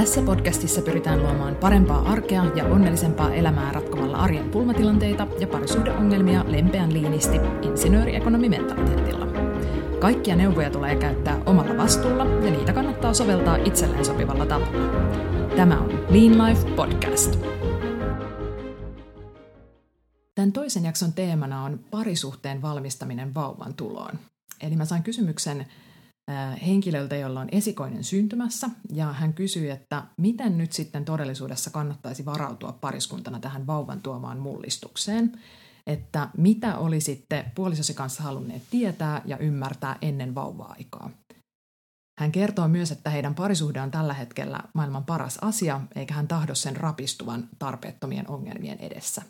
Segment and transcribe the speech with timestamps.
[0.00, 6.92] Tässä podcastissa pyritään luomaan parempaa arkea ja onnellisempaa elämää ratkomalla arjen pulmatilanteita ja parisuhdeongelmia lempeän
[6.92, 9.26] liinisti insinööriekonomimentaliteetilla.
[10.00, 15.02] Kaikkia neuvoja tulee käyttää omalla vastuulla ja niitä kannattaa soveltaa itselleen sopivalla tavalla.
[15.56, 17.38] Tämä on Lean Life Podcast.
[20.34, 24.18] Tämän toisen jakson teemana on parisuhteen valmistaminen vauvan tuloon.
[24.60, 25.66] Eli mä sain kysymyksen
[26.66, 32.72] henkilöltä, jolla on esikoinen syntymässä, ja hän kysyi, että miten nyt sitten todellisuudessa kannattaisi varautua
[32.72, 35.32] pariskuntana tähän vauvan tuomaan mullistukseen,
[35.86, 41.10] että mitä oli sitten puolisosi kanssa halunneet tietää ja ymmärtää ennen vauva-aikaa.
[42.20, 46.54] Hän kertoo myös, että heidän parisuhde on tällä hetkellä maailman paras asia, eikä hän tahdo
[46.54, 49.22] sen rapistuvan tarpeettomien ongelmien edessä.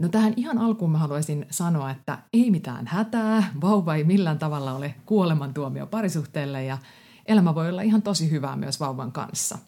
[0.00, 4.72] No tähän ihan alkuun mä haluaisin sanoa, että ei mitään hätää, vauva ei millään tavalla
[4.72, 6.78] ole kuolemantuomio parisuhteelle ja
[7.26, 9.58] elämä voi olla ihan tosi hyvää myös vauvan kanssa.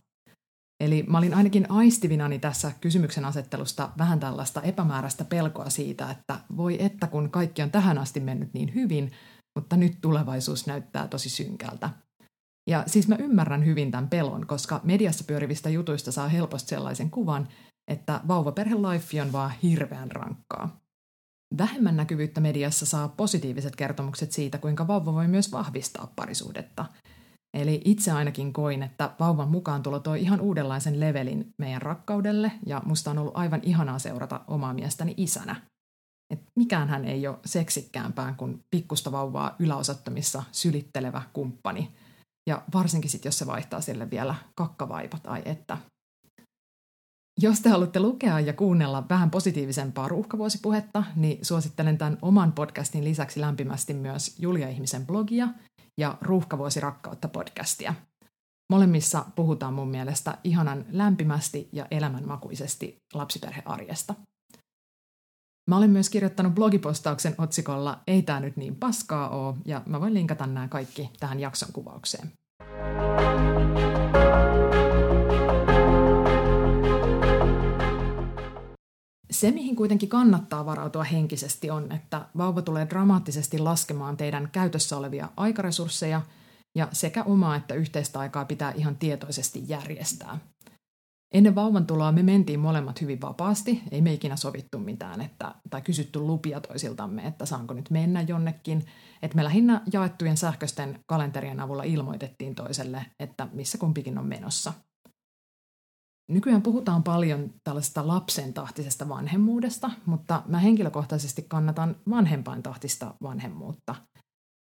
[0.81, 6.85] Eli mä olin ainakin aistivinani tässä kysymyksen asettelusta vähän tällaista epämääräistä pelkoa siitä, että voi
[6.85, 9.13] että kun kaikki on tähän asti mennyt niin hyvin,
[9.59, 11.91] mutta nyt tulevaisuus näyttää tosi synkältä.
[12.71, 17.49] Ja siis mä ymmärrän hyvin tämän pelon, koska mediassa pyörivistä jutuista saa helposti sellaisen kuvan,
[17.91, 20.81] että vauvaperhe-life on vaan hirveän rankkaa.
[21.59, 26.87] Vähemmän näkyvyyttä mediassa saa positiiviset kertomukset siitä, kuinka vauva voi myös vahvistaa parisuudetta.
[27.55, 32.83] Eli itse ainakin koin, että vauvan mukaan tulo toi ihan uudenlaisen levelin meidän rakkaudelle ja
[32.85, 35.57] musta on ollut aivan ihanaa seurata omaa miestäni isänä.
[36.33, 41.93] Et mikään hän ei ole seksikkäämpään kuin pikkusta vauvaa yläosattomissa sylittelevä kumppani.
[42.51, 45.79] Ja varsinkin sitten, jos se vaihtaa sille vielä kakkavaipat, ai että
[47.43, 53.41] jos te haluatte lukea ja kuunnella vähän positiivisempaa ruuhkavuosipuhetta, niin suosittelen tämän oman podcastin lisäksi
[53.41, 55.49] lämpimästi myös Julia Ihmisen blogia
[55.99, 57.95] ja Ruuhkavuosi rakkautta podcastia.
[58.73, 64.15] Molemmissa puhutaan mun mielestä ihanan lämpimästi ja elämänmakuisesti lapsiperhearjesta.
[65.71, 70.15] Mä olen myös kirjoittanut blogipostauksen otsikolla Ei tää nyt niin paskaa oo, ja mä voin
[70.15, 72.33] linkata nämä kaikki tähän jakson kuvaukseen.
[79.41, 85.29] Se, mihin kuitenkin kannattaa varautua henkisesti on, että vauva tulee dramaattisesti laskemaan teidän käytössä olevia
[85.37, 86.23] aikaresursseja
[86.75, 90.39] ja sekä omaa että yhteistä aikaa pitää ihan tietoisesti järjestää.
[91.35, 95.83] Ennen vauvan tuloa me mentiin molemmat hyvin vapaasti, ei me ikinä sovittu mitään että, tai
[95.83, 98.87] kysytty lupia toisiltamme, että saanko nyt mennä jonnekin.
[99.23, 104.73] Että me lähinnä jaettujen sähköisten kalenterien avulla ilmoitettiin toiselle, että missä kumpikin on menossa–
[106.31, 113.95] Nykyään puhutaan paljon tällaisesta lapsen tahtisesta vanhemmuudesta, mutta mä henkilökohtaisesti kannatan vanhempain tahtista vanhemmuutta.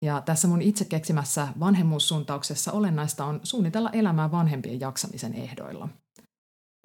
[0.06, 5.90] Ja tässä mun itse keksimässä vanhemmuussuuntauksessa olennaista on suunnitella elämää vanhempien jaksamisen ehdoilla.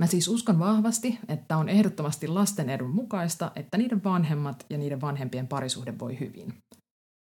[0.02, 5.00] Mä siis uskon vahvasti, että on ehdottomasti lasten edun mukaista, että niiden vanhemmat ja niiden
[5.00, 6.54] vanhempien parisuhde voi hyvin.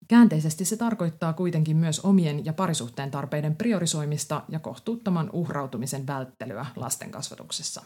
[0.07, 7.11] Käänteisesti se tarkoittaa kuitenkin myös omien ja parisuhteen tarpeiden priorisoimista ja kohtuuttoman uhrautumisen välttelyä lasten
[7.11, 7.83] kasvatuksessa.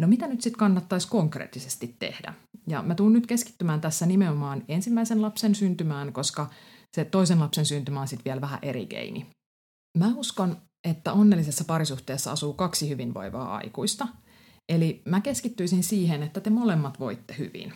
[0.00, 2.34] No mitä nyt sitten kannattaisi konkreettisesti tehdä?
[2.66, 6.50] Ja mä tuun nyt keskittymään tässä nimenomaan ensimmäisen lapsen syntymään, koska
[6.96, 9.26] se toisen lapsen syntymä on sitten vielä vähän eri geini.
[9.98, 10.56] Mä uskon,
[10.88, 14.08] että onnellisessa parisuhteessa asuu kaksi hyvinvoivaa aikuista.
[14.68, 17.72] Eli mä keskittyisin siihen, että te molemmat voitte hyvin.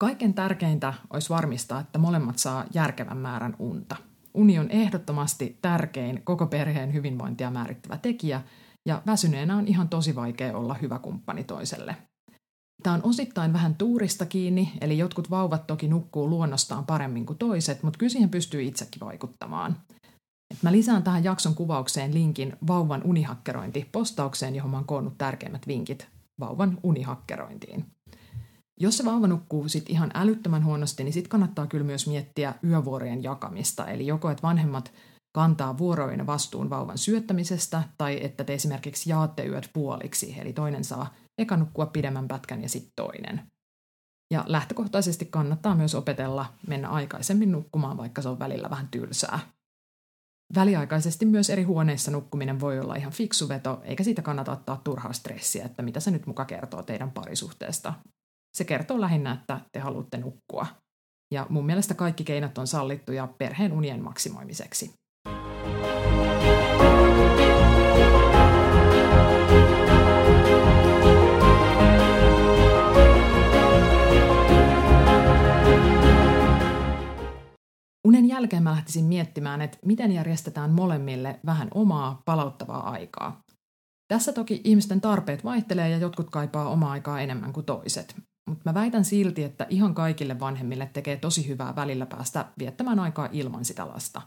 [0.00, 3.96] Kaiken tärkeintä olisi varmistaa, että molemmat saa järkevän määrän unta.
[4.34, 8.42] Uni on ehdottomasti tärkein koko perheen hyvinvointia määrittävä tekijä,
[8.88, 11.96] ja väsyneenä on ihan tosi vaikea olla hyvä kumppani toiselle.
[12.82, 17.82] Tämä on osittain vähän tuurista kiinni, eli jotkut vauvat toki nukkuu luonnostaan paremmin kuin toiset,
[17.82, 19.76] mutta kyllä siihen pystyy itsekin vaikuttamaan.
[20.50, 25.66] Et mä lisään tähän jakson kuvaukseen linkin vauvan unihakkerointi postaukseen, johon mä oon koonnut tärkeimmät
[25.66, 26.08] vinkit
[26.40, 27.86] vauvan unihakkerointiin.
[28.82, 33.22] Jos se vauva nukkuu sit ihan älyttömän huonosti, niin sitten kannattaa kyllä myös miettiä yövuorojen
[33.22, 33.86] jakamista.
[33.86, 34.92] Eli joko, että vanhemmat
[35.32, 41.14] kantaa vuoroina vastuun vauvan syöttämisestä, tai että te esimerkiksi jaatte yöt puoliksi, eli toinen saa
[41.38, 43.42] eka nukkua pidemmän pätkän ja sitten toinen.
[44.32, 49.38] Ja lähtökohtaisesti kannattaa myös opetella mennä aikaisemmin nukkumaan, vaikka se on välillä vähän tylsää.
[50.54, 55.12] Väliaikaisesti myös eri huoneissa nukkuminen voi olla ihan fiksu veto, eikä siitä kannata ottaa turhaa
[55.12, 57.94] stressiä, että mitä se nyt muka kertoo teidän parisuhteesta.
[58.56, 60.66] Se kertoo lähinnä, että te haluatte nukkua.
[61.34, 64.94] Ja mun mielestä kaikki keinot on sallittuja perheen unien maksimoimiseksi.
[78.40, 83.40] jälkeen mä lähtisin miettimään, että miten järjestetään molemmille vähän omaa palauttavaa aikaa.
[84.08, 88.29] Tässä toki ihmisten tarpeet vaihtelee ja jotkut kaipaa omaa aikaa enemmän kuin toiset.
[88.48, 93.28] Mutta mä väitän silti, että ihan kaikille vanhemmille tekee tosi hyvää välillä päästä viettämään aikaa
[93.32, 94.22] ilman sitä lasta.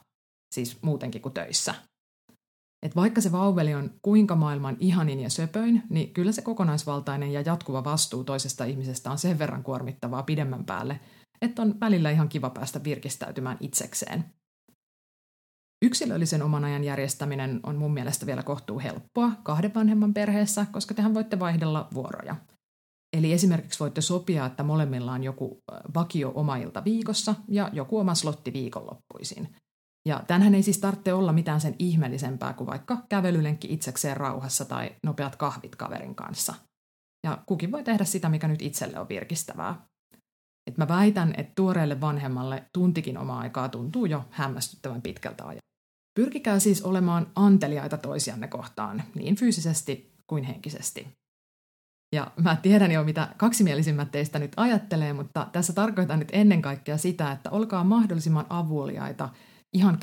[0.56, 1.76] Siis muutenkin kuin töissä.
[2.84, 7.42] Et vaikka se vauveli on kuinka maailman ihanin ja söpöin, niin kyllä se kokonaisvaltainen ja
[7.42, 11.00] jatkuva vastuu toisesta ihmisestä on sen verran kuormittavaa pidemmän päälle,
[11.42, 14.26] että on välillä ihan kiva päästä virkistäytymään itsekseen.
[15.86, 21.14] Yksilöllisen oman ajan järjestäminen on mun mielestä vielä kohtuu helppoa kahden vanhemman perheessä, koska tehän
[21.14, 22.36] voitte vaihdella vuoroja.
[23.14, 25.64] Eli esimerkiksi voitte sopia, että molemmilla on joku
[25.96, 29.56] vakio oma ilta viikossa ja joku oma slotti viikonloppuisin.
[30.08, 34.96] Ja tänhän ei siis tarvitse olla mitään sen ihmeellisempää kuin vaikka kävelylenkki itsekseen rauhassa tai
[35.04, 36.54] nopeat kahvit kaverin kanssa.
[37.28, 39.86] Ja kukin voi tehdä sitä, mikä nyt itselle on virkistävää.
[40.68, 45.64] Et mä väitän, että tuoreelle vanhemmalle tuntikin omaa aikaa tuntuu jo hämmästyttävän pitkältä ajalta.
[46.20, 51.08] Pyrkikää siis olemaan anteliaita toisianne kohtaan, niin fyysisesti kuin henkisesti.
[52.14, 56.98] Ja mä tiedän jo, mitä kaksimielisimmät teistä nyt ajattelee, mutta tässä tarkoitan nyt ennen kaikkea
[56.98, 59.30] sitä, että olkaa mahdollisimman avuliaita
[59.74, 60.00] ihan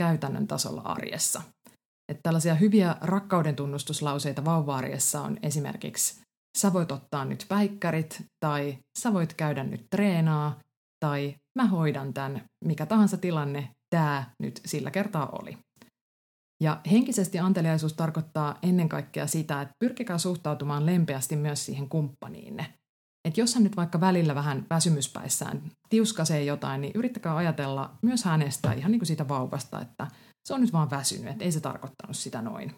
[0.48, 1.42] tasolla arjessa.
[2.08, 6.20] Että tällaisia hyviä rakkauden tunnustuslauseita vauva-arjessa on esimerkiksi
[6.58, 10.58] sä voit ottaa nyt päikkärit, tai sä voit käydä nyt treenaa,
[11.04, 15.58] tai mä hoidan tämän, mikä tahansa tilanne tämä nyt sillä kertaa oli.
[16.62, 22.74] Ja henkisesti anteliaisuus tarkoittaa ennen kaikkea sitä, että pyrkikää suhtautumaan lempeästi myös siihen kumppaniinne.
[23.28, 28.72] Että jos hän nyt vaikka välillä vähän väsymyspäissään tiuskasee jotain, niin yrittäkää ajatella myös hänestä
[28.72, 30.06] ihan niin kuin siitä vauvasta, että
[30.48, 32.74] se on nyt vaan väsynyt, että ei se tarkoittanut sitä noin.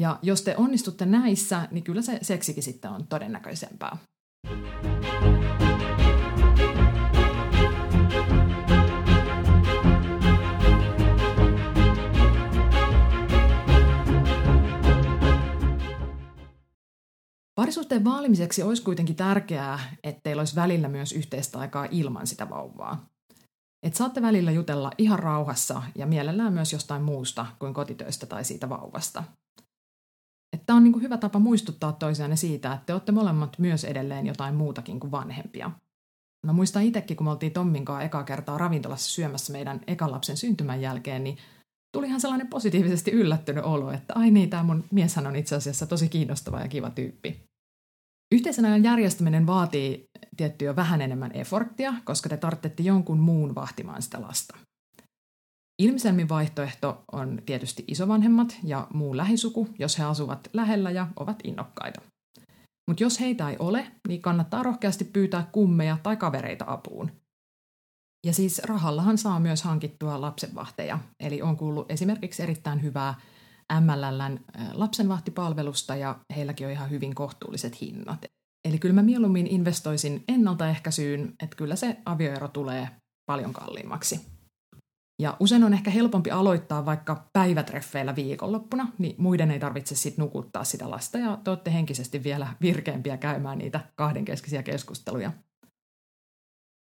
[0.00, 3.96] Ja jos te onnistutte näissä, niin kyllä se seksikin sitten on todennäköisempää.
[17.60, 23.06] Parisuhteen vaalimiseksi olisi kuitenkin tärkeää, että teillä olisi välillä myös yhteistä aikaa ilman sitä vauvaa.
[23.82, 28.68] Et saatte välillä jutella ihan rauhassa ja mielellään myös jostain muusta kuin kotitöistä tai siitä
[28.68, 29.24] vauvasta.
[30.66, 34.54] Tämä on niin hyvä tapa muistuttaa toisianne siitä, että te olette molemmat myös edelleen jotain
[34.54, 35.70] muutakin kuin vanhempia.
[36.46, 40.36] Mä muistan itsekin, kun me oltiin Tommin kanssa ekaa kertaa ravintolassa syömässä meidän ekan lapsen
[40.36, 41.38] syntymän jälkeen, niin
[41.96, 46.08] tulihan sellainen positiivisesti yllättynyt olo, että ai niin, tämä mun mieshän on itse asiassa tosi
[46.08, 47.49] kiinnostava ja kiva tyyppi.
[48.34, 50.04] Yhteisen ajan järjestäminen vaatii
[50.36, 54.56] tiettyä vähän enemmän eforttia, koska te tarvitsette jonkun muun vahtimaan sitä lasta.
[55.82, 62.00] Ilmiselmin vaihtoehto on tietysti isovanhemmat ja muu lähisuku, jos he asuvat lähellä ja ovat innokkaita.
[62.88, 67.10] Mutta jos heitä ei ole, niin kannattaa rohkeasti pyytää kummeja tai kavereita apuun.
[68.26, 73.14] Ja siis rahallahan saa myös hankittua lapsenvahteja, eli on kuullut esimerkiksi erittäin hyvää
[73.80, 74.38] MLLn
[74.72, 78.24] lapsenvahtipalvelusta ja heilläkin on ihan hyvin kohtuulliset hinnat.
[78.68, 82.88] Eli kyllä mä mieluummin investoisin ennaltaehkäisyyn, että kyllä se avioero tulee
[83.26, 84.20] paljon kalliimmaksi.
[85.22, 90.64] Ja usein on ehkä helpompi aloittaa vaikka päivätreffeillä viikonloppuna, niin muiden ei tarvitse sitten nukuttaa
[90.64, 95.32] sitä lasta ja te olette henkisesti vielä virkeämpiä käymään niitä kahdenkeskisiä keskusteluja.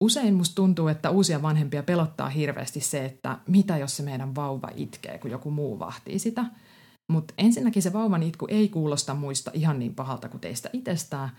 [0.04, 4.70] Usein musta tuntuu, että uusia vanhempia pelottaa hirveästi se, että mitä jos se meidän vauva
[4.76, 6.46] itkee, kun joku muu vahtii sitä–
[7.12, 11.30] mutta ensinnäkin se vauvan itku ei kuulosta muista ihan niin pahalta kuin teistä itsestään,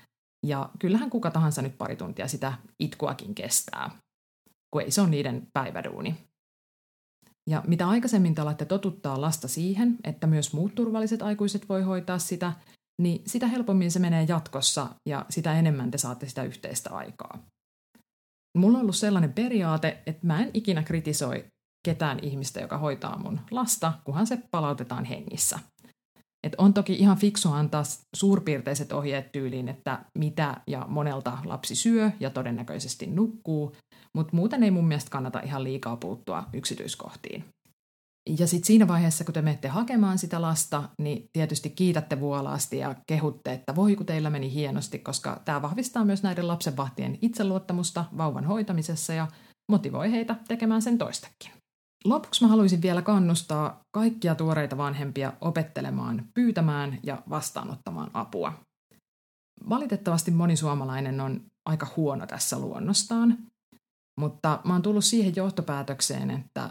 [0.47, 3.91] ja kyllähän kuka tahansa nyt pari tuntia sitä itkuakin kestää,
[4.71, 6.17] kun ei se ole niiden päiväduuni.
[7.51, 12.19] Ja mitä aikaisemmin te alatte totuttaa lasta siihen, että myös muut turvalliset aikuiset voi hoitaa
[12.19, 12.53] sitä,
[13.03, 17.39] niin sitä helpommin se menee jatkossa ja sitä enemmän te saatte sitä yhteistä aikaa.
[18.59, 21.45] Mulla on ollut sellainen periaate, että mä en ikinä kritisoi
[21.83, 25.59] ketään ihmistä, joka hoitaa mun lasta, kunhan se palautetaan hengissä.
[26.47, 27.83] Et on toki ihan fiksua antaa
[28.17, 33.77] suurpiirteiset ohjeet tyyliin, että mitä ja monelta lapsi syö ja todennäköisesti nukkuu,
[34.15, 37.45] mutta muuten ei mun mielestä kannata ihan liikaa puuttua yksityiskohtiin.
[38.39, 42.95] Ja sitten siinä vaiheessa, kun te menette hakemaan sitä lasta, niin tietysti kiitätte vuolaasti ja
[43.07, 48.45] kehutte, että voi kun teillä meni hienosti, koska tämä vahvistaa myös näiden lapsenvahtien itseluottamusta vauvan
[48.45, 49.29] hoitamisessa ja
[49.73, 51.62] motivoi heitä tekemään sen toistakin.
[52.05, 58.53] Lopuksi mä haluaisin vielä kannustaa kaikkia tuoreita vanhempia opettelemaan, pyytämään ja vastaanottamaan apua.
[59.69, 63.39] Valitettavasti moni suomalainen on aika huono tässä luonnostaan,
[64.21, 66.71] mutta mä oon tullut siihen johtopäätökseen, että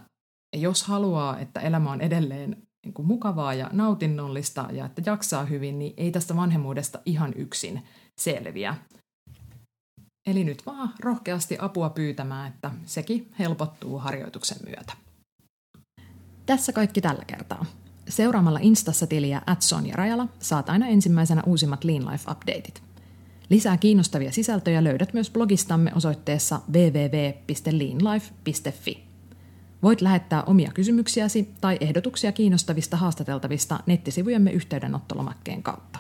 [0.56, 5.80] jos haluaa, että elämä on edelleen niin kuin mukavaa ja nautinnollista ja että jaksaa hyvin,
[5.80, 7.84] niin ei tästä vanhemmuudesta ihan yksin
[8.22, 8.76] selviä.
[10.28, 15.11] Eli nyt vaan rohkeasti apua pyytämään, että sekin helpottuu harjoituksen myötä.
[16.46, 17.66] Tässä kaikki tällä kertaa.
[18.10, 22.82] Seuraamalla Instassa tiliä at Sonja Rajala saat aina ensimmäisenä uusimmat Lean Life-updateit.
[23.50, 29.04] Lisää kiinnostavia sisältöjä löydät myös blogistamme osoitteessa www.leanlife.fi.
[29.84, 36.00] Voit lähettää omia kysymyksiäsi tai ehdotuksia kiinnostavista haastateltavista nettisivujemme yhteydenottolomakkeen kautta.